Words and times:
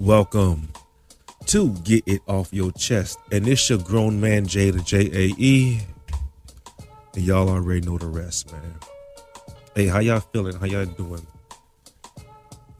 Welcome 0.00 0.68
to 1.46 1.70
Get 1.84 2.02
It 2.06 2.20
Off 2.26 2.52
Your 2.52 2.72
Chest. 2.72 3.18
And 3.32 3.46
it's 3.48 3.70
your 3.70 3.78
grown 3.78 4.20
man, 4.20 4.46
J 4.46 4.70
to 4.70 4.82
J 4.82 5.06
A 5.12 5.34
E. 5.38 5.80
And 7.14 7.24
y'all 7.24 7.48
already 7.48 7.80
know 7.80 7.96
the 7.96 8.06
rest, 8.06 8.52
man. 8.52 8.74
Hey, 9.74 9.86
how 9.86 10.00
y'all 10.00 10.20
feeling? 10.20 10.56
How 10.56 10.66
y'all 10.66 10.84
doing? 10.84 11.26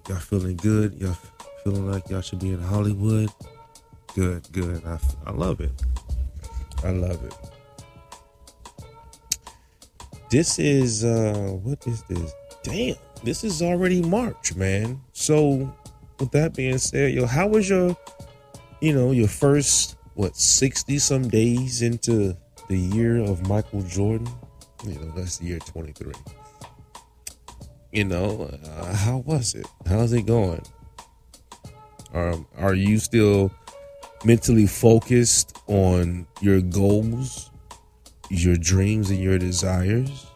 Y'all 0.08 0.18
feeling 0.18 0.56
good? 0.56 1.00
Y'all 1.00 1.16
feeling 1.62 1.90
like 1.90 2.10
y'all 2.10 2.20
should 2.20 2.40
be 2.40 2.50
in 2.50 2.60
Hollywood? 2.60 3.30
Good, 4.14 4.50
good. 4.52 4.84
I, 4.84 4.98
I 5.26 5.30
love 5.30 5.60
it. 5.60 5.72
I 6.84 6.90
love 6.90 7.24
it. 7.24 7.34
This 10.30 10.58
is, 10.58 11.04
uh, 11.04 11.56
what 11.62 11.86
is 11.86 12.02
this? 12.04 12.32
Damn, 12.62 12.96
this 13.24 13.42
is 13.42 13.62
already 13.62 14.02
March, 14.02 14.54
man. 14.54 15.00
So, 15.12 15.74
with 16.20 16.30
that 16.32 16.54
being 16.54 16.78
said, 16.78 17.12
yo, 17.12 17.26
how 17.26 17.48
was 17.48 17.68
your, 17.68 17.96
you 18.80 18.92
know, 18.92 19.10
your 19.10 19.28
first, 19.28 19.96
what, 20.14 20.36
60 20.36 20.98
some 20.98 21.28
days 21.28 21.82
into 21.82 22.36
the 22.68 22.76
year 22.76 23.16
of 23.16 23.48
Michael 23.48 23.82
Jordan? 23.82 24.28
You 24.86 24.98
know, 24.98 25.12
that's 25.16 25.38
the 25.38 25.46
year 25.46 25.58
23. 25.58 26.12
You 27.92 28.04
know, 28.04 28.50
uh, 28.64 28.94
how 28.94 29.18
was 29.18 29.54
it? 29.54 29.66
How's 29.86 30.12
it 30.12 30.26
going? 30.26 30.62
Um, 32.12 32.46
are 32.58 32.74
you 32.74 32.98
still 32.98 33.52
mentally 34.24 34.66
focused 34.66 35.58
on 35.66 36.26
your 36.40 36.60
goals, 36.60 37.50
your 38.30 38.56
dreams, 38.56 39.10
and 39.10 39.20
your 39.20 39.38
desires? 39.38 40.26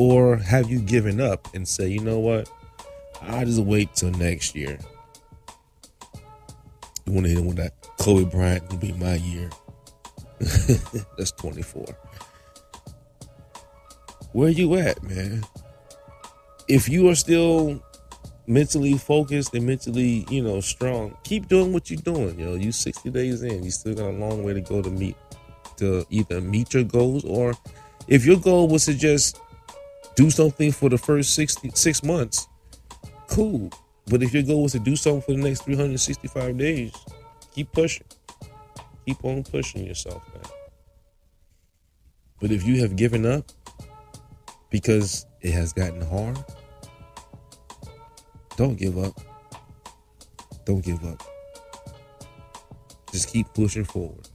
Or 0.00 0.38
have 0.38 0.70
you 0.70 0.80
given 0.80 1.20
up 1.20 1.46
and 1.52 1.68
say, 1.68 1.88
you 1.88 2.00
know 2.00 2.20
what? 2.20 2.50
I'll 3.20 3.44
just 3.44 3.60
wait 3.60 3.94
till 3.94 4.10
next 4.12 4.54
year. 4.54 4.78
You 7.04 7.12
want 7.12 7.26
to 7.26 7.32
hit 7.34 7.44
with 7.44 7.56
that 7.56 7.74
Kobe 7.98 8.24
Bryant 8.24 8.66
will 8.70 8.78
be 8.78 8.92
my 8.92 9.16
year. 9.16 9.50
That's 11.18 11.32
24. 11.32 11.84
Where 14.32 14.48
you 14.48 14.74
at, 14.76 15.02
man? 15.02 15.42
If 16.66 16.88
you 16.88 17.10
are 17.10 17.14
still 17.14 17.84
mentally 18.46 18.96
focused 18.96 19.52
and 19.52 19.66
mentally, 19.66 20.24
you 20.30 20.42
know, 20.42 20.62
strong, 20.62 21.14
keep 21.24 21.46
doing 21.46 21.74
what 21.74 21.90
you're 21.90 22.00
doing. 22.00 22.40
You 22.40 22.46
know, 22.46 22.54
you 22.54 22.72
60 22.72 23.10
days 23.10 23.42
in, 23.42 23.62
you 23.62 23.70
still 23.70 23.94
got 23.94 24.08
a 24.08 24.16
long 24.16 24.44
way 24.44 24.54
to 24.54 24.62
go 24.62 24.80
to 24.80 24.88
meet 24.88 25.16
to 25.76 26.06
either 26.08 26.40
meet 26.40 26.72
your 26.72 26.84
goals 26.84 27.22
or 27.26 27.52
if 28.08 28.24
your 28.24 28.38
goal 28.38 28.66
was 28.66 28.86
to 28.86 28.94
just 28.94 29.38
do 30.20 30.28
something 30.28 30.70
for 30.70 30.90
the 30.90 30.98
first 30.98 31.34
60 31.34 31.70
six 31.74 32.02
months, 32.04 32.46
cool. 33.28 33.70
But 34.06 34.22
if 34.22 34.34
your 34.34 34.42
goal 34.42 34.64
was 34.64 34.72
to 34.72 34.78
do 34.78 34.94
something 34.94 35.22
for 35.22 35.32
the 35.32 35.38
next 35.38 35.62
365 35.62 36.58
days, 36.58 36.92
keep 37.54 37.72
pushing. 37.72 38.06
Keep 39.06 39.24
on 39.24 39.42
pushing 39.44 39.86
yourself, 39.86 40.22
man. 40.34 40.44
But 42.38 42.50
if 42.50 42.66
you 42.66 42.82
have 42.82 42.96
given 42.96 43.24
up 43.24 43.50
because 44.68 45.24
it 45.40 45.52
has 45.52 45.72
gotten 45.72 46.02
hard, 46.02 46.44
don't 48.58 48.76
give 48.76 48.98
up. 48.98 49.18
Don't 50.66 50.84
give 50.84 51.02
up. 51.02 51.22
Just 53.10 53.32
keep 53.32 53.46
pushing 53.54 53.84
forward. 53.84 54.28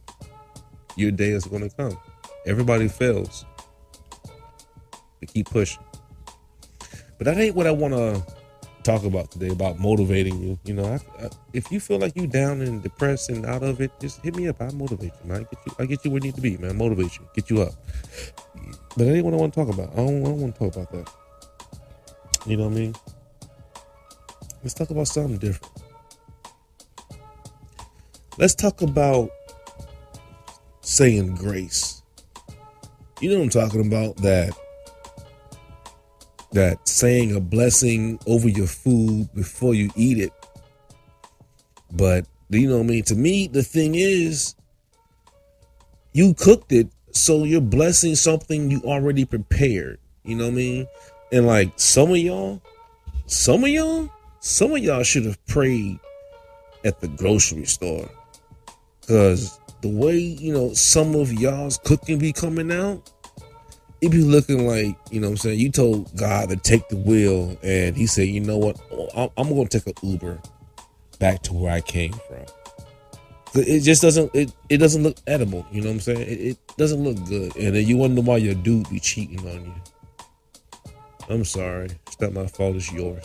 Your 0.96 1.12
day 1.12 1.30
is 1.30 1.44
going 1.44 1.68
to 1.68 1.76
come. 1.76 1.96
Everybody 2.44 2.88
fails. 2.88 3.44
But 5.20 5.32
keep 5.32 5.50
pushing. 5.50 5.82
But 7.18 7.24
that 7.24 7.38
ain't 7.38 7.56
what 7.56 7.66
I 7.66 7.70
want 7.70 7.94
to 7.94 8.24
talk 8.86 9.04
about 9.04 9.32
today 9.32 9.48
about 9.48 9.78
motivating 9.80 10.40
you. 10.40 10.58
You 10.64 10.74
know, 10.74 10.84
I, 10.84 11.24
I, 11.24 11.30
if 11.52 11.72
you 11.72 11.80
feel 11.80 11.98
like 11.98 12.14
you 12.14 12.26
down 12.26 12.60
and 12.60 12.82
depressed 12.82 13.30
and 13.30 13.44
out 13.44 13.62
of 13.62 13.80
it, 13.80 13.90
just 14.00 14.22
hit 14.22 14.36
me 14.36 14.48
up. 14.48 14.60
I 14.60 14.70
motivate 14.70 15.12
you, 15.22 15.28
man. 15.28 15.38
I 15.38 15.54
get 15.54 15.66
you, 15.66 15.72
I 15.78 15.86
get 15.86 16.04
you 16.04 16.10
where 16.10 16.18
you 16.18 16.26
need 16.26 16.36
to 16.36 16.40
be, 16.40 16.56
man. 16.58 16.76
Motivate 16.76 17.16
you, 17.16 17.26
get 17.34 17.50
you 17.50 17.62
up. 17.62 17.72
But 18.96 19.04
that 19.04 19.14
ain't 19.14 19.24
what 19.24 19.34
I 19.34 19.38
want 19.38 19.52
to 19.54 19.64
talk 19.64 19.74
about. 19.74 19.92
I 19.92 19.96
don't, 19.96 20.20
I 20.20 20.28
don't 20.28 20.40
want 20.40 20.54
to 20.54 20.58
talk 20.58 20.76
about 20.76 20.92
that. 20.92 21.10
You 22.46 22.56
know 22.56 22.68
what 22.68 22.76
I 22.76 22.80
mean? 22.80 22.94
Let's 24.62 24.74
talk 24.74 24.90
about 24.90 25.08
something 25.08 25.38
different. 25.38 25.72
Let's 28.38 28.54
talk 28.54 28.82
about 28.82 29.30
saying 30.82 31.34
grace. 31.36 32.02
You 33.20 33.30
know 33.30 33.38
what 33.38 33.44
I'm 33.44 33.50
talking 33.50 33.86
about? 33.86 34.16
That 34.18 34.56
that 36.56 36.88
saying 36.88 37.36
a 37.36 37.40
blessing 37.40 38.18
over 38.26 38.48
your 38.48 38.66
food 38.66 39.28
before 39.34 39.74
you 39.74 39.90
eat 39.94 40.18
it. 40.18 40.32
But 41.92 42.26
you 42.48 42.68
know 42.68 42.78
what 42.78 42.84
I 42.84 42.86
mean? 42.86 43.04
To 43.04 43.14
me, 43.14 43.46
the 43.46 43.62
thing 43.62 43.94
is, 43.94 44.54
you 46.14 46.32
cooked 46.32 46.72
it, 46.72 46.88
so 47.12 47.44
you're 47.44 47.60
blessing 47.60 48.14
something 48.14 48.70
you 48.70 48.80
already 48.84 49.26
prepared. 49.26 49.98
You 50.24 50.36
know 50.36 50.44
what 50.44 50.52
I 50.52 50.56
mean? 50.56 50.86
And 51.30 51.46
like 51.46 51.72
some 51.76 52.10
of 52.10 52.16
y'all, 52.16 52.62
some 53.26 53.62
of 53.62 53.68
y'all, 53.68 54.10
some 54.40 54.72
of 54.72 54.78
y'all 54.78 55.02
should 55.02 55.26
have 55.26 55.44
prayed 55.46 55.98
at 56.86 57.00
the 57.00 57.08
grocery 57.08 57.66
store. 57.66 58.08
Cause 59.06 59.60
the 59.82 59.88
way, 59.88 60.16
you 60.16 60.54
know, 60.54 60.72
some 60.72 61.14
of 61.14 61.34
y'all's 61.34 61.76
cooking 61.78 62.18
be 62.18 62.32
coming 62.32 62.72
out, 62.72 63.12
it 64.06 64.12
be 64.12 64.22
looking 64.22 64.66
like, 64.66 64.96
you 65.10 65.20
know 65.20 65.28
what 65.28 65.32
I'm 65.32 65.36
saying, 65.36 65.58
you 65.58 65.70
told 65.70 66.14
God 66.16 66.48
to 66.48 66.56
take 66.56 66.88
the 66.88 66.96
wheel 66.96 67.56
and 67.62 67.96
he 67.96 68.06
said, 68.06 68.28
you 68.28 68.40
know 68.40 68.58
what, 68.58 68.80
I'm, 69.36 69.48
going 69.48 69.66
to 69.66 69.80
take 69.80 69.86
an 69.86 70.08
Uber 70.08 70.40
back 71.18 71.42
to 71.42 71.52
where 71.52 71.72
I 71.72 71.80
came 71.80 72.12
from. 72.12 72.44
It 73.54 73.80
just 73.80 74.02
doesn't, 74.02 74.34
it, 74.34 74.52
it 74.68 74.78
doesn't 74.78 75.02
look 75.02 75.16
edible, 75.26 75.66
you 75.70 75.80
know 75.80 75.88
what 75.88 75.94
I'm 75.94 76.00
saying? 76.00 76.20
It, 76.20 76.40
it 76.40 76.58
doesn't 76.76 77.02
look 77.02 77.16
good. 77.26 77.56
And 77.56 77.74
then 77.74 77.86
you 77.86 77.96
wonder 77.96 78.20
why 78.20 78.38
your 78.38 78.54
dude 78.54 78.88
be 78.90 79.00
cheating 79.00 79.40
on 79.48 79.64
you. 79.64 79.74
I'm 81.28 81.44
sorry. 81.44 81.90
It's 82.06 82.20
not 82.20 82.32
my 82.32 82.46
fault, 82.46 82.76
it's 82.76 82.92
yours. 82.92 83.24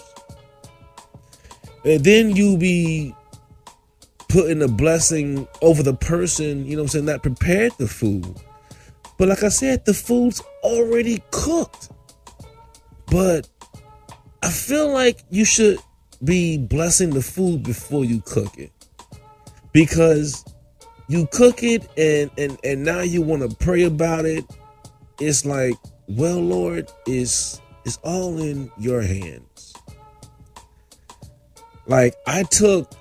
And 1.84 2.03
then 2.03 2.36
you 2.36 2.58
be 2.58 3.16
putting 4.30 4.62
a 4.62 4.68
blessing 4.68 5.47
over 5.62 5.84
the 5.84 5.94
person, 5.94 6.66
you 6.66 6.75
know 6.75 6.84
what 6.84 6.86
I'm 6.86 6.88
saying, 6.90 7.06
that 7.06 7.22
prepared 7.22 7.74
the 7.78 7.88
food. 7.88 8.36
But 9.22 9.30
like 9.30 9.44
I 9.44 9.50
said, 9.50 9.86
the 9.86 9.94
food's 9.94 10.42
already 10.64 11.22
cooked. 11.30 11.92
But 13.06 13.48
I 14.42 14.50
feel 14.50 14.92
like 14.92 15.20
you 15.30 15.46
should 15.46 15.78
be 16.24 16.58
blessing 16.58 17.12
the 17.12 17.22
food 17.22 17.62
before 17.62 18.04
you 18.04 18.22
cook 18.22 18.58
it. 18.58 18.72
Because 19.74 20.44
you 21.08 21.28
cook 21.28 21.62
it 21.62 21.88
and 22.00 22.32
and 22.40 22.58
and 22.64 22.84
now 22.84 23.02
you 23.02 23.22
want 23.22 23.48
to 23.48 23.56
pray 23.58 23.84
about 23.84 24.26
it. 24.26 24.44
It's 25.20 25.46
like, 25.46 25.76
well, 26.08 26.40
Lord, 26.40 26.92
is 27.06 27.62
it's 27.86 28.00
all 28.02 28.40
in 28.40 28.72
your 28.80 29.03
hands. 29.03 29.76
Like 31.86 32.16
I 32.26 32.42
took 32.42 32.92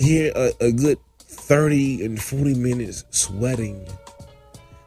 here 0.00 0.32
a, 0.34 0.50
a 0.58 0.72
good 0.72 0.98
30 1.20 2.04
and 2.04 2.20
40 2.20 2.54
minutes 2.54 3.04
sweating 3.10 3.86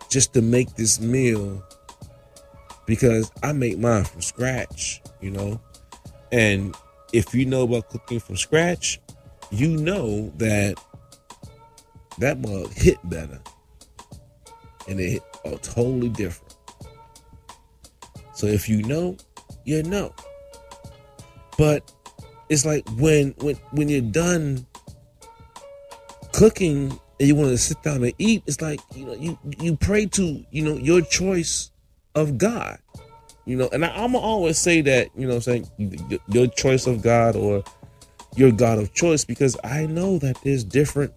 just 0.09 0.33
to 0.33 0.41
make 0.41 0.75
this 0.75 0.99
meal 0.99 1.63
because 2.85 3.31
I 3.43 3.51
make 3.51 3.77
mine 3.77 4.03
from 4.03 4.21
scratch, 4.21 5.01
you 5.21 5.31
know. 5.31 5.61
And 6.31 6.75
if 7.13 7.33
you 7.33 7.45
know 7.45 7.63
about 7.63 7.89
cooking 7.89 8.19
from 8.19 8.35
scratch, 8.35 8.99
you 9.51 9.77
know 9.77 10.31
that 10.37 10.75
that 12.17 12.39
mug 12.39 12.71
hit 12.73 12.97
better 13.09 13.39
and 14.87 14.99
it 14.99 15.21
oh, 15.45 15.57
totally 15.57 16.09
different. 16.09 16.55
So 18.33 18.47
if 18.47 18.67
you 18.67 18.83
know, 18.83 19.17
you 19.65 19.83
know. 19.83 20.13
But 21.57 21.93
it's 22.49 22.65
like 22.65 22.87
when 22.97 23.35
when 23.39 23.55
when 23.71 23.89
you're 23.89 24.01
done 24.01 24.65
cooking 26.31 26.99
and 27.19 27.27
you 27.27 27.35
want 27.35 27.49
to 27.49 27.57
sit 27.57 27.81
down 27.83 28.03
and 28.03 28.13
eat, 28.17 28.43
it's 28.47 28.61
like 28.61 28.79
you 28.95 29.05
know 29.05 29.13
you 29.13 29.37
you 29.59 29.75
pray 29.75 30.05
to 30.05 30.43
you 30.51 30.63
know 30.63 30.77
your 30.77 31.01
choice 31.01 31.71
of 32.15 32.37
God, 32.37 32.79
you 33.45 33.55
know. 33.55 33.69
And 33.71 33.85
I, 33.85 34.03
am 34.03 34.15
always 34.15 34.57
say 34.57 34.81
that 34.81 35.09
you 35.15 35.27
know 35.27 35.35
I'm 35.35 35.41
saying 35.41 35.69
your 36.29 36.47
choice 36.47 36.87
of 36.87 37.01
God 37.01 37.35
or 37.35 37.63
your 38.35 38.51
God 38.51 38.79
of 38.79 38.93
choice 38.93 39.25
because 39.25 39.57
I 39.63 39.85
know 39.85 40.17
that 40.19 40.37
there's 40.43 40.63
different 40.63 41.13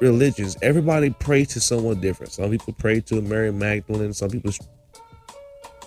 religions. 0.00 0.56
Everybody 0.62 1.10
prays 1.10 1.48
to 1.48 1.60
someone 1.60 2.00
different. 2.00 2.32
Some 2.32 2.50
people 2.50 2.74
pray 2.74 3.00
to 3.02 3.22
Mary 3.22 3.52
Magdalene. 3.52 4.12
Some 4.12 4.30
people 4.30 4.52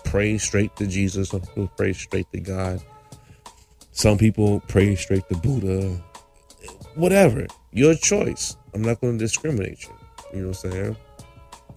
pray 0.04 0.38
straight 0.38 0.74
to 0.76 0.86
Jesus. 0.86 1.30
Some 1.30 1.40
people 1.40 1.70
pray 1.76 1.92
straight 1.92 2.30
to 2.32 2.40
God. 2.40 2.82
Some 3.92 4.18
people 4.18 4.60
pray 4.66 4.96
straight 4.96 5.28
to 5.28 5.36
Buddha. 5.36 6.02
Whatever, 6.94 7.46
your 7.72 7.94
choice. 7.94 8.56
I'm 8.74 8.82
not 8.82 9.00
going 9.00 9.18
to 9.18 9.24
discriminate 9.24 9.84
you. 9.84 9.94
You 10.34 10.40
know 10.42 10.48
what 10.48 10.64
I'm 10.64 10.70
saying? 10.72 10.96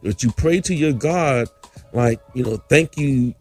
But 0.04 0.24
you 0.24 0.32
pray 0.32 0.62
to 0.62 0.74
your 0.76 0.94
God, 0.94 1.48
like, 1.94 2.22
you 2.34 2.44
know, 2.44 2.58
thank 2.70 2.98
you 2.98 3.36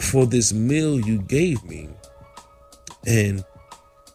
for 0.00 0.26
this 0.26 0.52
meal 0.52 1.00
you 1.00 1.18
gave 1.22 1.62
me. 1.64 1.88
and 3.06 3.44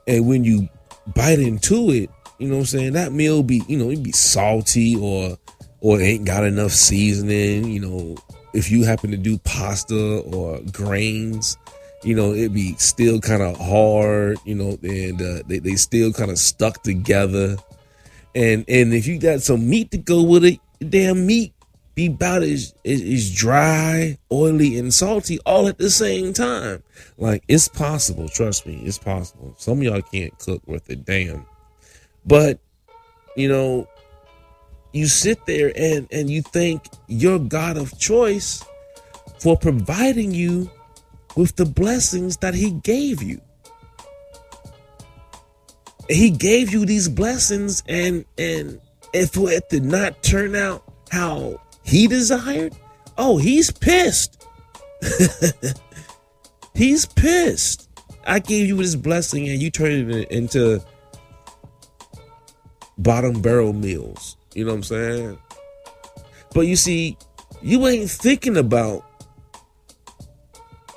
and 0.08 0.28
when 0.28 0.44
you 0.44 0.68
bite 1.16 1.40
into 1.40 1.92
it, 1.92 2.10
you 2.40 2.48
know 2.48 2.56
what 2.56 2.62
I'm 2.62 2.66
saying, 2.66 2.94
that 2.94 3.14
meal 3.14 3.44
be, 3.44 3.64
you 3.68 3.78
know, 3.78 3.90
it 3.90 4.04
be 4.04 4.12
salty 4.12 4.96
or 4.96 5.38
or 5.80 6.00
ain't 6.00 6.26
got 6.26 6.44
enough 6.44 6.72
seasoning, 6.72 7.66
you 7.66 7.80
know, 7.80 8.16
if 8.54 8.70
you 8.70 8.84
happen 8.84 9.12
to 9.12 9.18
do 9.18 9.38
pasta 9.40 10.20
or 10.20 10.60
grains, 10.72 11.58
you 12.04 12.16
know, 12.16 12.34
it 12.34 12.54
be 12.54 12.76
still 12.78 13.20
kind 13.20 13.42
of 13.42 13.58
hard, 13.58 14.38
you 14.46 14.56
know, 14.56 14.78
and 14.84 15.22
uh, 15.22 15.42
they, 15.48 15.60
they 15.60 15.76
still 15.76 16.12
kind 16.14 16.30
of 16.32 16.38
stuck 16.38 16.84
together. 16.84 17.58
And 18.34 18.66
and 18.68 18.94
if 18.94 19.08
you 19.08 19.20
got 19.20 19.42
some 19.42 19.70
meat 19.70 19.92
to 19.92 19.98
go 19.98 20.24
with 20.24 20.46
it, 20.46 20.60
damn 20.90 21.26
meat 21.26 21.54
be 21.94 22.08
about 22.08 22.42
as, 22.42 22.74
is, 22.84 23.02
as 23.02 23.36
dry, 23.36 24.18
oily, 24.32 24.78
and 24.78 24.94
salty 24.94 25.40
all 25.46 25.68
at 25.68 25.78
the 25.78 25.90
same 25.90 26.34
time. 26.34 26.82
Like 27.18 27.44
it's 27.48 27.68
possible, 27.68 28.30
trust 28.30 28.66
me, 28.66 28.82
it's 28.86 28.98
possible. 28.98 29.54
Some 29.58 29.84
y'all 29.84 30.02
can't 30.02 30.38
cook 30.40 30.62
worth 30.68 30.90
a 30.90 30.96
damn. 30.96 31.46
But 32.26 32.60
you 33.36 33.50
know, 33.50 33.88
you 34.94 35.08
sit 35.08 35.46
there 35.46 35.74
and 35.76 36.08
and 36.12 36.30
you 36.30 36.42
thank 36.42 36.84
your 37.08 37.40
God 37.40 37.78
of 37.78 37.98
choice 38.00 38.64
for 39.40 39.58
providing 39.58 40.34
you 40.34 40.70
with 41.36 41.56
the 41.56 41.66
blessings 41.66 42.38
that 42.38 42.54
he 42.54 42.72
gave 42.72 43.22
you. 43.22 43.42
He 46.12 46.30
gave 46.30 46.72
you 46.72 46.86
these 46.86 47.08
blessings 47.08 47.84
and 47.88 48.26
and 48.38 48.80
if 49.14 49.38
it 49.38 49.70
did 49.70 49.84
not 49.84 50.22
turn 50.24 50.56
out 50.56 50.84
how 51.10 51.62
he 51.84 52.08
desired, 52.08 52.76
oh, 53.18 53.38
he's 53.38 53.72
pissed. 53.72 54.46
he's 56.74 57.06
pissed. 57.06 57.90
I 58.26 58.40
gave 58.40 58.68
you 58.68 58.78
this 58.78 58.96
blessing 58.96 59.50
and 59.50 59.62
you 59.62 59.72
turned 59.72 60.12
it 60.12 60.32
into 60.32 60.84
bottom 62.98 63.42
barrel 63.42 63.74
meals. 63.74 64.38
You 64.54 64.66
know 64.66 64.72
what 64.72 64.78
I'm 64.78 64.84
saying? 64.84 65.40
But 66.54 66.62
you 66.62 66.76
see, 66.76 67.18
you 67.62 67.88
ain't 67.88 68.10
thinking 68.10 68.58
about 68.58 69.06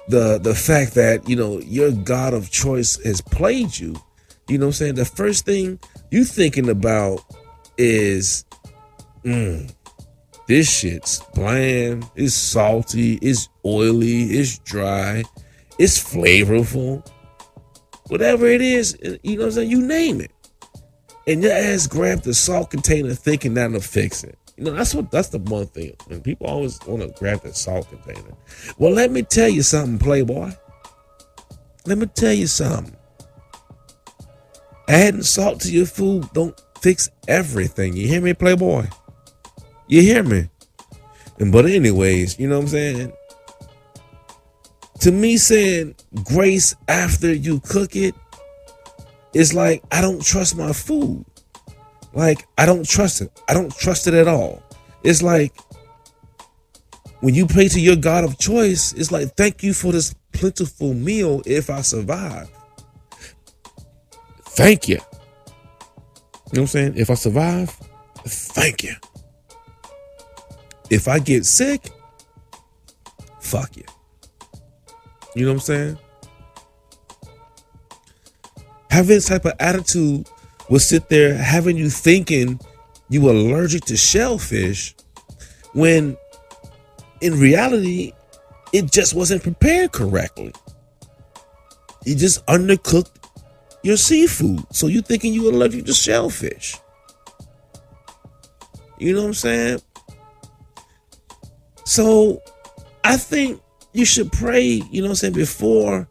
the 0.09 0.39
the 0.39 0.55
fact 0.55 0.95
that, 0.95 1.29
you 1.29 1.37
know, 1.37 1.61
your 1.61 1.93
God 1.93 2.35
of 2.35 2.51
choice 2.51 3.03
has 3.05 3.21
played 3.21 3.77
you. 3.79 3.95
You 4.49 4.59
know 4.59 4.67
what 4.67 4.71
I'm 4.71 4.73
saying? 4.75 4.95
The 4.97 5.05
first 5.05 5.45
thing 5.45 5.79
you 6.11 6.25
thinking 6.25 6.69
about 6.69 7.21
is 7.79 8.45
mm, 9.25 9.73
this 10.47 10.71
shit's 10.71 11.21
bland, 11.35 12.09
it's 12.15 12.35
salty, 12.35 13.15
it's 13.23 13.49
oily, 13.65 14.25
it's 14.25 14.59
dry, 14.61 15.25
it's 15.79 15.99
flavorful. 16.03 17.07
Whatever 18.09 18.47
it 18.47 18.61
is, 18.61 18.99
you 19.23 19.37
know 19.37 19.45
what 19.45 19.47
I'm 19.47 19.53
saying? 19.53 19.71
You 19.71 19.81
name 19.81 20.21
it 20.21 20.31
and 21.27 21.43
your 21.43 21.53
ass 21.53 21.87
grab 21.87 22.23
the 22.23 22.35
salt 22.35 22.71
container 22.71 23.15
thinking 23.15 23.55
that'll 23.55 23.81
fix 23.81 24.25
it. 24.25 24.39
You 24.57 24.65
know, 24.65 24.73
that's 24.73 24.95
what 24.95 25.11
that's 25.11 25.29
the 25.29 25.39
one 25.39 25.67
thing. 25.67 25.97
And 26.11 26.23
people 26.23 26.47
always 26.47 26.79
want 26.87 27.03
to 27.03 27.09
grab 27.19 27.43
the 27.43 27.53
salt 27.53 27.89
container. 27.89 28.37
Well, 28.79 28.93
let 28.93 29.11
me 29.11 29.23
tell 29.23 29.49
you 29.49 29.63
something, 29.63 29.99
Playboy. 29.99 30.53
Let 31.87 31.99
me 31.99 32.07
tell 32.07 32.33
you 32.33 32.47
something. 32.47 32.97
Adding 34.89 35.23
salt 35.23 35.61
to 35.61 35.73
your 35.73 35.87
food 35.87 36.29
don't 36.33 36.61
fix 36.81 37.09
everything. 37.29 37.97
You 37.97 38.07
hear 38.09 38.21
me, 38.21 38.35
Playboy? 38.35 38.87
You 39.89 40.03
hear 40.03 40.23
me? 40.23 40.49
And 41.39 41.51
but 41.51 41.67
anyways, 41.67 42.39
you 42.39 42.49
know 42.49 42.57
what 42.57 42.65
I'm 42.65 42.69
saying? 42.69 43.13
To 45.01 45.11
me 45.11 45.37
saying 45.37 45.97
grace 46.25 46.75
after 46.89 47.33
you 47.33 47.61
cook 47.61 47.97
it 47.97 48.15
it's 49.35 49.53
like 49.53 49.83
I 49.91 50.01
don't 50.01 50.25
trust 50.25 50.57
my 50.57 50.73
food. 50.73 51.25
Like 52.13 52.47
I 52.57 52.67
don't 52.67 52.89
trust 52.89 53.21
it. 53.21 53.43
I 53.49 53.55
don't 53.55 53.75
trust 53.77 54.07
it 54.07 54.15
at 54.15 54.29
all. 54.29 54.63
It's 55.03 55.23
like 55.23 55.53
when 57.21 57.35
you 57.35 57.47
pray 57.47 57.69
to 57.69 57.81
your 57.81 57.97
God 57.97 58.23
of 58.23 58.39
choice, 58.39 58.93
it's 58.93 59.11
like 59.11 59.35
thank 59.37 59.63
you 59.63 59.75
for 59.75 59.91
this 59.91 60.15
plentiful 60.33 60.95
meal 60.95 61.43
if 61.47 61.69
I 61.69 61.81
survive. 61.81 62.49
Thank 64.57 64.89
you. 64.89 64.97
You 64.97 65.01
know 65.01 65.03
what 66.51 66.59
I'm 66.61 66.67
saying? 66.69 66.95
If 66.97 67.11
I 67.11 67.15
survive, 67.15 67.71
thank 68.25 68.83
you. 68.83 68.95
If 70.91 71.09
I 71.09 71.19
get 71.19 71.45
sick, 71.45 71.91
fuck 73.41 73.77
you. 73.77 73.85
You 75.35 75.47
know 75.47 75.53
what 75.53 75.55
I'm 75.55 75.61
saying? 75.61 75.99
having 78.95 79.09
this 79.09 79.27
type 79.27 79.45
of 79.45 79.53
attitude 79.59 80.25
will 80.71 80.79
sit 80.79 81.09
there 81.09 81.35
having 81.35 81.77
you 81.77 81.91
thinking 81.91 82.61
you 83.09 83.29
allergic 83.29 83.85
to 83.85 83.97
shellfish 83.97 84.95
when 85.73 86.17
in 87.21 87.37
reality 87.37 88.13
it 88.73 88.93
just 88.93 89.13
wasn't 89.13 89.43
prepared 89.43 89.91
correctly. 89.91 90.53
You 92.05 92.15
just 92.15 92.47
undercooked 92.47 93.11
your 93.85 93.99
seafood. 93.99 94.65
So 94.73 94.87
you 94.87 95.03
thinking 95.03 95.35
you 95.35 95.49
allergic 95.51 95.85
to 95.85 95.93
shellfish. 95.93 96.77
You 98.99 99.15
know 99.15 99.21
what 99.21 99.29
I'm 99.29 99.35
saying? 99.35 99.81
So 101.85 102.43
I 103.05 103.19
think 103.19 103.61
you 103.93 104.07
should 104.07 104.33
pray, 104.33 104.83
you 104.91 105.03
know 105.03 105.09
what 105.09 105.11
I'm 105.11 105.17
saying, 105.17 105.35
before 105.35 106.09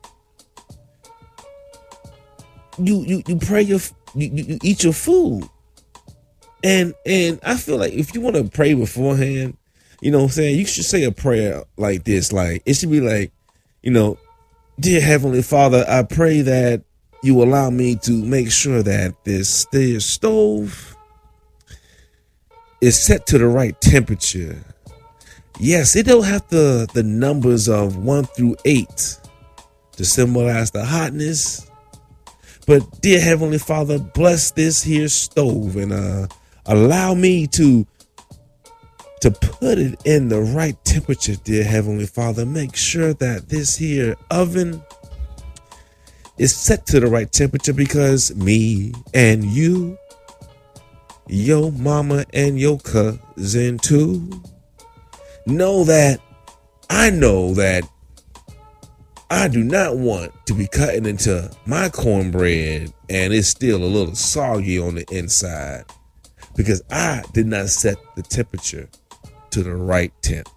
you 2.77 3.03
you 3.05 3.23
you 3.27 3.37
pray 3.37 3.63
your 3.63 3.79
you, 4.13 4.29
you 4.31 4.59
eat 4.61 4.83
your 4.83 4.93
food. 4.93 5.49
And 6.63 6.93
and 7.07 7.39
I 7.43 7.57
feel 7.57 7.77
like 7.77 7.93
if 7.93 8.13
you 8.13 8.21
want 8.21 8.35
to 8.35 8.43
pray 8.43 8.75
beforehand, 8.75 9.57
you 9.99 10.11
know 10.11 10.19
what 10.19 10.25
I'm 10.25 10.29
saying, 10.29 10.59
you 10.59 10.65
should 10.67 10.85
say 10.85 11.03
a 11.05 11.11
prayer 11.11 11.63
like 11.77 12.03
this. 12.03 12.31
Like 12.31 12.61
it 12.67 12.75
should 12.75 12.91
be 12.91 13.01
like, 13.01 13.31
you 13.81 13.89
know, 13.89 14.19
dear 14.79 15.01
Heavenly 15.01 15.41
Father, 15.41 15.83
I 15.87 16.03
pray 16.03 16.41
that 16.41 16.83
you 17.23 17.41
allow 17.41 17.69
me 17.69 17.95
to 18.03 18.11
make 18.11 18.51
sure 18.51 18.83
that 18.83 19.23
this 19.23 19.65
this 19.71 20.05
stove 20.05 20.95
is 22.81 22.99
set 22.99 23.25
to 23.27 23.37
the 23.37 23.47
right 23.47 23.79
temperature. 23.81 24.63
Yes, 25.59 25.95
it 25.95 26.05
don't 26.05 26.25
have 26.25 26.47
the 26.49 26.87
the 26.93 27.03
numbers 27.03 27.67
of 27.69 27.97
one 27.97 28.25
through 28.25 28.57
eight 28.65 29.17
to 29.93 30.05
symbolize 30.05 30.71
the 30.71 30.85
hotness 30.85 31.69
but 32.65 33.01
dear 33.01 33.19
Heavenly 33.19 33.57
Father, 33.57 33.99
bless 33.99 34.51
this 34.51 34.83
here 34.83 35.09
stove 35.09 35.75
and 35.75 35.91
uh, 35.91 36.27
allow 36.65 37.13
me 37.13 37.47
to 37.47 37.85
to 39.21 39.31
put 39.31 39.77
it 39.77 40.01
in 40.05 40.27
the 40.27 40.41
right 40.41 40.75
temperature, 40.83 41.35
dear 41.35 41.63
Heavenly 41.63 42.05
Father. 42.05 42.45
Make 42.45 42.75
sure 42.75 43.13
that 43.15 43.49
this 43.49 43.75
here 43.75 44.15
oven 44.31 44.81
is 46.37 46.55
set 46.55 46.85
to 46.87 46.99
the 46.99 47.07
right 47.07 47.31
temperature 47.31 47.73
because 47.73 48.35
me 48.35 48.93
and 49.13 49.43
you, 49.45 49.97
your 51.27 51.71
mama 51.71 52.25
and 52.33 52.59
your 52.59 52.79
cousin 52.79 53.77
too, 53.77 54.29
know 55.45 55.83
that 55.83 56.19
I 56.89 57.09
know 57.09 57.53
that 57.53 57.83
I 59.29 59.47
do 59.47 59.63
not 59.63 59.97
want 59.97 60.31
to 60.45 60.53
be 60.53 60.67
cutting 60.67 61.05
into 61.05 61.51
my 61.65 61.89
cornbread 61.89 62.93
and 63.09 63.33
it's 63.33 63.47
still 63.47 63.83
a 63.83 63.85
little 63.85 64.15
soggy 64.15 64.77
on 64.77 64.95
the 64.95 65.05
inside 65.11 65.85
because 66.55 66.83
I 66.91 67.23
did 67.33 67.47
not 67.47 67.69
set 67.69 67.97
the 68.15 68.21
temperature 68.21 68.89
to 69.51 69.63
the 69.63 69.75
right 69.75 70.13
temp. 70.21 70.49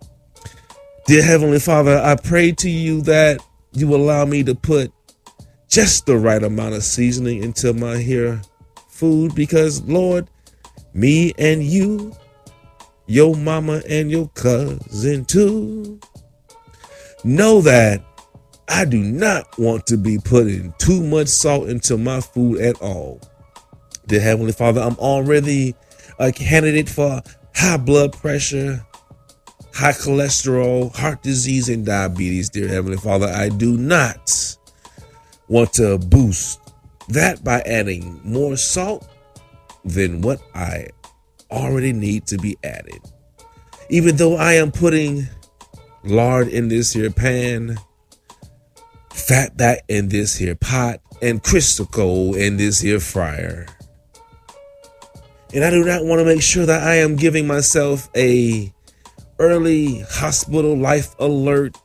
Dear 1.06 1.22
Heavenly 1.22 1.60
Father, 1.60 1.98
I 1.98 2.16
pray 2.16 2.52
to 2.52 2.68
you 2.68 3.00
that 3.02 3.40
you 3.72 3.94
allow 3.94 4.24
me 4.24 4.42
to 4.42 4.54
put 4.54 4.92
just 5.68 6.06
the 6.06 6.16
right 6.16 6.42
amount 6.42 6.74
of 6.74 6.84
seasoning 6.84 7.42
into 7.42 7.72
my 7.72 7.98
here 7.98 8.40
food 8.88 9.34
because 9.34 9.82
Lord, 9.82 10.28
me 10.94 11.32
and 11.38 11.62
you, 11.62 12.16
your 13.06 13.34
mama 13.36 13.82
and 13.88 14.10
your 14.10 14.28
cousin 14.30 15.24
too, 15.24 16.00
know 17.24 17.60
that 17.60 18.02
I 18.68 18.84
do 18.84 19.00
not 19.00 19.58
want 19.58 19.86
to 19.86 19.96
be 19.96 20.18
putting 20.18 20.72
too 20.78 21.02
much 21.02 21.28
salt 21.28 21.68
into 21.68 21.96
my 21.96 22.20
food 22.20 22.60
at 22.60 22.80
all. 22.80 23.20
Dear 24.06 24.20
Heavenly 24.20 24.52
Father, 24.52 24.80
I'm 24.80 24.96
already 24.96 25.74
a 26.18 26.32
candidate 26.32 26.88
for 26.88 27.22
high 27.54 27.76
blood 27.76 28.12
pressure, 28.12 28.84
high 29.74 29.92
cholesterol, 29.92 30.94
heart 30.94 31.22
disease, 31.22 31.68
and 31.68 31.84
diabetes. 31.84 32.48
Dear 32.48 32.68
Heavenly 32.68 32.98
Father, 32.98 33.26
I 33.26 33.50
do 33.50 33.76
not 33.76 34.56
want 35.48 35.72
to 35.74 35.98
boost 35.98 36.60
that 37.08 37.42
by 37.44 37.60
adding 37.60 38.20
more 38.24 38.56
salt 38.56 39.08
than 39.84 40.20
what 40.20 40.40
I 40.54 40.88
already 41.50 41.92
need 41.92 42.26
to 42.26 42.38
be 42.38 42.56
added. 42.64 43.00
Even 43.88 44.16
though 44.16 44.36
I 44.36 44.54
am 44.54 44.72
putting 44.72 45.28
lard 46.02 46.48
in 46.48 46.68
this 46.68 46.92
here 46.92 47.10
pan, 47.10 47.78
fat 49.12 49.56
back 49.56 49.82
in 49.88 50.08
this 50.08 50.36
here 50.36 50.56
pot. 50.56 51.00
and 51.22 51.42
Crisco 51.42 52.36
in 52.36 52.56
this 52.56 52.80
here 52.80 53.00
fryer. 53.00 53.66
And 55.54 55.64
I 55.64 55.70
do 55.70 55.84
not 55.84 56.04
want 56.04 56.18
to 56.18 56.24
make 56.24 56.42
sure 56.42 56.66
that 56.66 56.82
I 56.82 56.96
am 56.96 57.16
giving 57.16 57.46
myself 57.46 58.10
a 58.16 58.72
early 59.38 60.00
hospital 60.00 60.76
life 60.76 61.14
alert. 61.18 61.78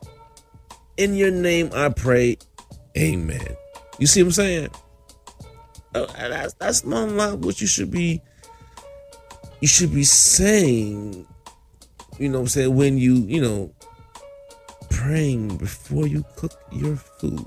In 0.97 1.15
your 1.15 1.31
name 1.31 1.69
I 1.73 1.89
pray. 1.89 2.37
Amen. 2.97 3.55
You 3.99 4.07
see 4.07 4.21
what 4.21 4.27
I'm 4.27 4.31
saying? 4.33 4.69
Oh, 5.93 6.05
that's 6.05 6.53
that's 6.55 6.85
not 6.85 7.39
what 7.39 7.59
you 7.61 7.67
should 7.67 7.91
be 7.91 8.21
you 9.61 9.67
should 9.67 9.93
be 9.93 10.03
saying, 10.03 11.27
you 12.17 12.29
know 12.29 12.39
what 12.39 12.41
I'm 12.41 12.47
saying, 12.47 12.75
when 12.75 12.97
you, 12.97 13.13
you 13.27 13.39
know, 13.39 13.71
praying 14.89 15.57
before 15.57 16.07
you 16.07 16.25
cook 16.35 16.51
your 16.71 16.95
food. 16.95 17.45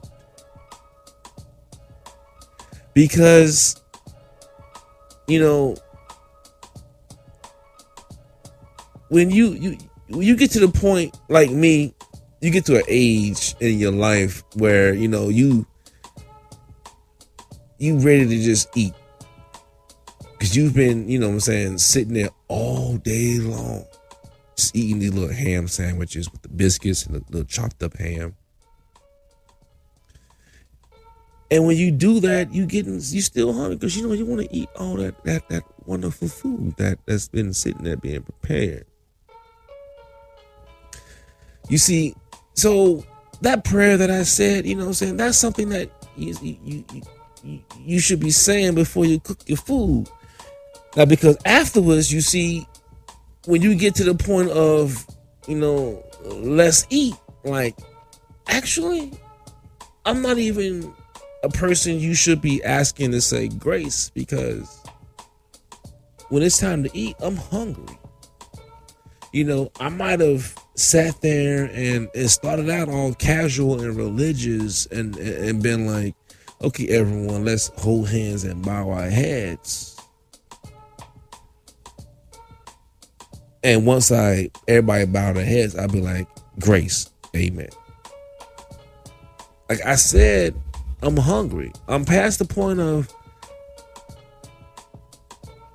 Because, 2.95 3.83
you 5.27 5.41
know, 5.41 5.77
when 9.09 9.31
you 9.31 9.49
you 9.55 9.77
you 10.09 10.37
get 10.37 10.53
to 10.53 10.61
the 10.61 10.69
point 10.69 11.19
like 11.29 11.51
me, 11.51 11.95
you 12.45 12.51
get 12.51 12.67
to 12.67 12.77
an 12.77 12.85
age 12.89 13.55
in 13.61 13.79
your 13.79 13.93
life 13.93 14.45
where 14.57 14.93
you 14.93 15.09
know 15.09 15.31
you 15.31 15.67
you 17.79 17.99
ready 17.99 18.27
to 18.29 18.43
just 18.43 18.69
eat 18.77 18.93
because 20.33 20.55
you've 20.55 20.75
been 20.75 21.09
you 21.09 21.19
know 21.19 21.29
what 21.29 21.35
I'm 21.35 21.41
saying 21.41 21.79
sitting 21.79 22.13
there 22.13 22.29
all 22.49 22.99
day 22.99 23.39
long 23.39 23.87
just 24.57 24.77
eating 24.77 24.99
these 24.99 25.15
little 25.15 25.35
ham 25.35 25.69
sandwiches 25.69 26.31
with 26.31 26.43
the 26.43 26.49
biscuits 26.49 27.07
and 27.07 27.15
the 27.15 27.25
little 27.31 27.45
chopped 27.45 27.83
up 27.83 27.97
ham. 27.97 28.37
And 31.51 31.67
when 31.67 31.77
you 31.77 31.91
do 31.91 32.21
that, 32.21 32.53
you 32.53 32.67
getting 32.67 32.95
you 32.95 33.21
still 33.23 33.53
hungry 33.53 33.77
because 33.77 33.97
you 33.97 34.07
know 34.07 34.13
you 34.13 34.27
want 34.27 34.43
to 34.43 34.55
eat 34.55 34.69
all 34.77 34.97
that 34.97 35.23
that 35.25 35.49
that 35.49 35.63
wonderful 35.87 36.29
food 36.29 36.75
that 36.77 36.99
that's 37.07 37.29
been 37.29 37.53
sitting 37.53 37.85
there 37.85 37.97
being 37.97 38.23
prepared. 38.23 38.87
You 41.69 41.79
see, 41.79 42.15
so 42.55 43.05
that 43.41 43.65
prayer 43.65 43.97
that 43.97 44.11
I 44.11 44.23
said, 44.23 44.67
you 44.67 44.75
know, 44.75 44.83
what 44.83 44.89
I'm 44.89 44.95
saying 44.95 45.17
that's 45.17 45.39
something 45.39 45.69
that 45.71 45.91
you, 46.17 46.35
you 46.43 46.85
you 46.93 47.03
you 47.79 47.99
should 48.01 48.21
be 48.21 48.31
saying 48.31 48.75
before 48.75 49.05
you 49.05 49.21
cook 49.21 49.39
your 49.47 49.59
food. 49.59 50.09
Now, 50.97 51.05
because 51.05 51.37
afterwards, 51.45 52.13
you 52.13 52.21
see, 52.21 52.67
when 53.47 53.61
you 53.63 53.75
get 53.75 53.95
to 53.97 54.05
the 54.05 54.15
point 54.15 54.51
of, 54.51 55.07
you 55.47 55.57
know, 55.57 56.03
let's 56.25 56.87
eat, 56.89 57.15
like, 57.45 57.77
actually, 58.49 59.13
I'm 60.07 60.23
not 60.23 60.39
even 60.39 60.95
a 61.43 61.49
person 61.49 61.99
you 61.99 62.15
should 62.15 62.41
be 62.41 62.63
asking 62.65 63.11
to 63.11 63.21
say 63.21 63.49
grace 63.49 64.11
because 64.11 64.83
when 66.31 66.43
it's 66.43 66.59
time 66.59 66.85
to 66.85 66.91
eat, 66.97 67.17
I'm 67.21 67.37
hungry. 67.37 67.99
You 69.33 69.45
know, 69.45 69.73
I 69.81 69.89
might 69.89 70.21
have 70.21 70.55
sat 70.75 71.21
there 71.21 71.71
and, 71.73 72.09
and 72.15 72.31
started 72.31 72.69
out 72.69 72.89
all 72.89 73.15
casual 73.15 73.81
and 73.81 73.97
religious 73.97 74.87
and, 74.87 75.17
and 75.17 75.63
been 75.63 75.87
like, 75.87 76.15
okay, 76.63 76.89
everyone, 76.89 77.45
let's 77.45 77.69
hold 77.81 78.09
hands 78.09 78.45
and 78.45 78.65
bow 78.65 78.91
our 78.91 79.09
heads 79.09 79.95
And 83.65 83.87
once 83.87 84.13
I 84.13 84.51
everybody 84.69 85.07
bow 85.07 85.33
their 85.33 85.45
heads, 85.45 85.75
I'd 85.75 85.91
be 85.91 86.03
like, 86.03 86.29
grace, 86.61 87.11
amen. 87.35 87.71
Like 89.71 89.85
I 89.87 89.95
said, 89.95 90.55
I'm 91.01 91.17
hungry. 91.17 91.73
I'm 91.89 92.05
past 92.05 92.39
the 92.39 92.45
point 92.45 92.79
of 92.79 93.11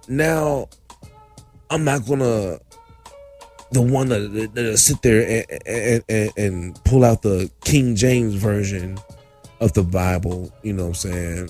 now 0.07 0.69
I'm 1.71 1.83
not 1.83 2.05
gonna 2.05 2.59
the 3.71 3.81
one 3.81 4.09
that, 4.09 4.51
that, 4.55 4.77
sit 4.77 5.01
there 5.01 5.45
and, 5.49 5.61
and, 5.67 6.03
and, 6.09 6.38
and 6.38 6.83
pull 6.85 7.03
out 7.03 7.21
the 7.21 7.51
King 7.63 7.95
James 7.95 8.35
version 8.35 8.97
of 9.59 9.73
the 9.73 9.83
Bible, 9.83 10.51
you 10.63 10.73
know 10.73 10.88
what 10.88 11.05
I'm 11.05 11.11
saying? 11.11 11.49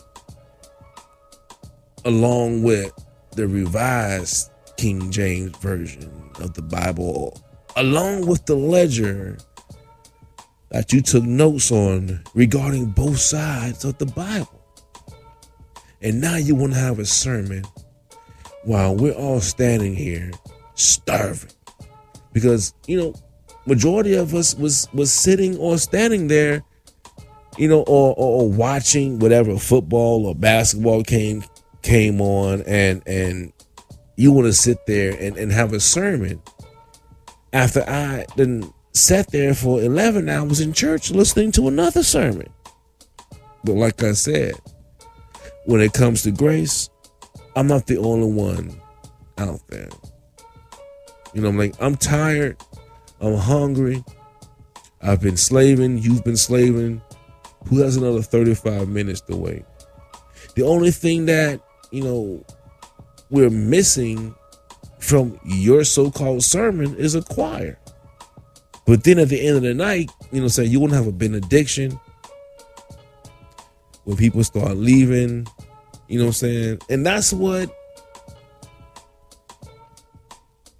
Along 2.05 2.63
with 2.63 2.91
the 3.31 3.47
revised 3.47 4.51
King 4.77 5.11
James 5.11 5.55
version 5.57 6.11
of 6.39 6.53
the 6.53 6.61
Bible, 6.61 7.41
along 7.75 8.25
with 8.25 8.45
the 8.45 8.55
ledger 8.55 9.37
that 10.71 10.93
you 10.93 11.01
took 11.01 11.23
notes 11.23 11.71
on 11.71 12.23
regarding 12.33 12.87
both 12.87 13.19
sides 13.19 13.85
of 13.85 13.97
the 13.97 14.05
Bible. 14.05 14.63
And 16.01 16.21
now 16.21 16.37
you 16.37 16.55
want 16.55 16.73
to 16.73 16.79
have 16.79 16.99
a 16.99 17.05
sermon 17.05 17.63
while 18.63 18.95
we're 18.95 19.13
all 19.13 19.41
standing 19.41 19.95
here 19.95 20.31
starving. 20.75 21.51
Because, 22.33 22.73
you 22.87 22.97
know, 22.97 23.13
majority 23.65 24.15
of 24.15 24.33
us 24.33 24.55
was 24.55 24.87
was 24.93 25.11
sitting 25.11 25.57
or 25.57 25.77
standing 25.77 26.27
there, 26.27 26.63
you 27.57 27.67
know, 27.67 27.81
or, 27.81 28.13
or, 28.17 28.41
or 28.41 28.49
watching 28.49 29.19
whatever 29.19 29.57
football 29.57 30.25
or 30.25 30.35
basketball 30.35 31.03
came 31.03 31.43
came 31.81 32.21
on 32.21 32.61
and 32.63 33.01
and 33.07 33.53
you 34.15 34.31
want 34.33 34.45
to 34.45 34.53
sit 34.53 34.85
there 34.85 35.15
and, 35.17 35.37
and 35.37 35.51
have 35.51 35.71
a 35.71 35.79
sermon 35.79 36.41
after 37.53 37.81
I 37.89 38.25
then 38.35 38.71
sat 38.93 39.31
there 39.31 39.53
for 39.53 39.81
11 39.81 40.27
hours 40.27 40.59
in 40.59 40.73
church 40.73 41.11
listening 41.11 41.51
to 41.53 41.67
another 41.67 42.03
sermon. 42.03 42.51
But 43.63 43.75
like 43.75 44.03
I 44.03 44.11
said, 44.11 44.53
when 45.65 45.81
it 45.81 45.93
comes 45.93 46.23
to 46.23 46.31
grace, 46.31 46.89
I'm 47.55 47.67
not 47.67 47.87
the 47.87 47.97
only 47.97 48.31
one 48.31 48.79
out 49.37 49.65
there. 49.67 49.89
You 51.33 51.41
know, 51.41 51.49
I'm 51.49 51.57
like, 51.57 51.75
I'm 51.79 51.95
tired. 51.95 52.57
I'm 53.21 53.35
hungry. 53.35 54.03
I've 55.01 55.21
been 55.21 55.37
slaving. 55.37 55.99
You've 55.99 56.23
been 56.23 56.37
slaving. 56.37 57.01
Who 57.67 57.79
has 57.79 57.97
another 57.97 58.21
35 58.21 58.87
minutes 58.87 59.21
to 59.21 59.35
wait? 59.35 59.65
The 60.55 60.63
only 60.63 60.91
thing 60.91 61.25
that, 61.25 61.61
you 61.91 62.03
know, 62.03 62.43
we're 63.29 63.49
missing 63.49 64.33
from 64.99 65.39
your 65.45 65.83
so-called 65.83 66.43
sermon 66.43 66.95
is 66.95 67.15
a 67.15 67.21
choir. 67.21 67.79
But 68.85 69.03
then 69.03 69.19
at 69.19 69.29
the 69.29 69.39
end 69.45 69.57
of 69.57 69.63
the 69.63 69.73
night, 69.73 70.11
you 70.31 70.41
know, 70.41 70.47
say 70.47 70.65
you 70.65 70.79
won't 70.79 70.93
have 70.93 71.07
a 71.07 71.11
benediction 71.11 71.99
when 74.05 74.17
people 74.17 74.43
start 74.43 74.75
leaving, 74.77 75.47
you 76.07 76.17
know 76.17 76.25
what 76.25 76.29
I'm 76.29 76.33
saying? 76.33 76.79
And 76.89 77.05
that's 77.05 77.31
what 77.31 77.71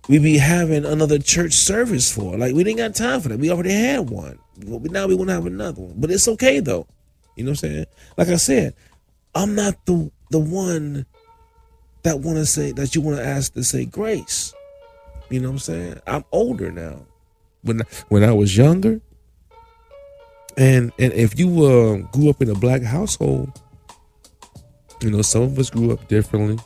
we 0.10 0.18
be 0.18 0.39
having 0.39 0.86
another 0.86 1.20
church 1.20 1.54
service 1.54 2.12
for. 2.12 2.36
Like 2.36 2.56
we 2.56 2.63
didn't 2.63 2.80
got 2.80 2.96
time 2.96 3.22
for 3.22 3.30
that. 3.30 3.38
We 3.38 3.51
already 3.51 3.72
had 3.72 4.10
one. 4.10 4.39
But 4.58 4.92
now 4.92 5.06
we 5.06 5.13
want 5.13 5.30
to 5.30 5.36
have 5.36 5.46
another 5.46 5.84
one. 5.84 5.94
But 5.98 6.10
it's 6.10 6.28
okay 6.28 6.60
though. 6.60 6.88
You 7.36 7.44
know 7.44 7.51
what 7.51 7.63
I'm 7.63 7.70
saying? 7.70 7.86
Like 8.18 8.28
I 8.30 8.38
said, 8.38 8.74
I'm 9.36 9.54
not 9.54 9.86
the 9.86 10.12
the 10.32 10.39
one 10.39 11.06
that 12.01 12.20
want 12.20 12.39
to 12.39 12.46
say 12.48 12.72
that 12.72 12.96
you 12.96 13.01
want 13.01 13.18
to 13.18 13.24
ask 13.24 13.54
to 13.54 13.63
say 13.63 13.86
grace. 13.86 14.54
You 15.30 15.42
know 15.42 15.50
what 15.50 15.54
I'm 15.54 15.60
saying? 15.60 16.01
I'm 16.08 16.25
older 16.32 16.72
now. 16.72 17.06
When 17.62 17.82
when 18.08 18.24
I 18.24 18.32
was 18.32 18.58
younger, 18.58 19.00
and 20.58 20.92
and 20.98 21.13
if 21.13 21.38
you 21.38 21.66
uh, 21.66 21.98
grew 22.12 22.32
up 22.32 22.42
in 22.42 22.50
a 22.50 22.56
black 22.56 22.82
household, 22.82 23.62
you 25.04 25.12
know 25.12 25.22
some 25.22 25.44
of 25.44 25.60
us 25.60 25.70
grew 25.70 25.92
up 25.94 26.08
differently. 26.08 26.58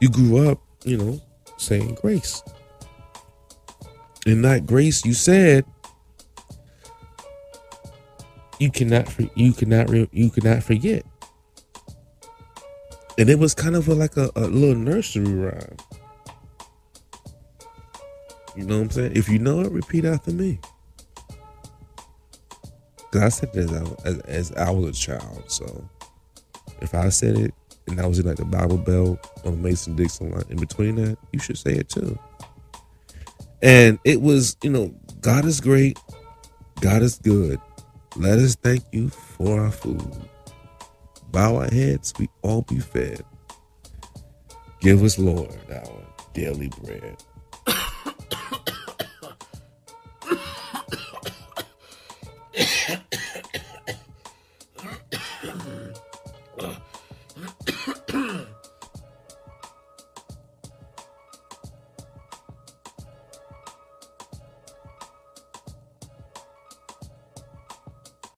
You 0.00 0.08
grew 0.08 0.48
up, 0.48 0.60
you 0.84 0.96
know, 0.96 1.20
saying 1.56 1.94
grace. 2.00 2.42
In 4.26 4.42
that 4.42 4.66
grace, 4.66 5.04
you 5.04 5.14
said 5.14 5.64
you 8.58 8.70
cannot 8.70 9.08
you 9.36 9.52
cannot 9.52 9.88
you 10.12 10.30
cannot 10.30 10.62
forget 10.62 11.04
and 13.18 13.28
it 13.28 13.38
was 13.38 13.52
kind 13.52 13.74
of 13.74 13.88
a, 13.88 13.94
like 13.94 14.16
a, 14.16 14.30
a 14.36 14.46
little 14.46 14.76
nursery 14.76 15.34
rhyme. 15.34 15.76
You 18.56 18.64
know 18.64 18.76
what 18.76 18.82
I'm 18.84 18.90
saying? 18.90 19.12
If 19.16 19.28
you 19.28 19.40
know 19.40 19.60
it, 19.60 19.72
repeat 19.72 20.04
after 20.04 20.30
me. 20.30 20.60
Cause 23.10 23.22
I 23.22 23.28
said 23.28 23.52
this 23.52 23.72
as, 23.72 23.94
as, 24.04 24.20
as, 24.20 24.52
I 24.52 24.70
was 24.70 24.90
a 24.90 24.92
child, 24.92 25.44
so 25.48 25.88
if 26.80 26.94
I 26.94 27.08
said 27.08 27.38
it 27.38 27.54
and 27.90 28.00
I 28.00 28.06
was 28.06 28.18
in 28.18 28.26
like 28.26 28.36
the 28.36 28.44
Bible 28.44 28.78
Belt 28.78 29.18
on 29.44 29.52
the 29.52 29.58
Mason 29.58 29.96
Dixon 29.96 30.30
line, 30.30 30.44
in 30.50 30.58
between 30.58 30.96
that, 30.96 31.18
you 31.32 31.40
should 31.40 31.58
say 31.58 31.72
it 31.72 31.88
too. 31.88 32.18
And 33.62 33.98
it 34.04 34.22
was, 34.22 34.56
you 34.62 34.70
know, 34.70 34.94
God 35.20 35.44
is 35.44 35.60
great, 35.60 35.98
God 36.80 37.02
is 37.02 37.18
good. 37.18 37.60
Let 38.16 38.38
us 38.38 38.56
thank 38.56 38.84
you 38.92 39.10
for 39.10 39.60
our 39.60 39.70
food 39.70 40.28
bow 41.32 41.56
our 41.56 41.70
heads, 41.70 42.12
we 42.18 42.28
all 42.42 42.62
be 42.62 42.78
fed. 42.78 43.22
Give 44.80 45.02
us, 45.02 45.18
Lord, 45.18 45.56
our 45.70 46.06
daily 46.34 46.70
bread. 46.82 47.16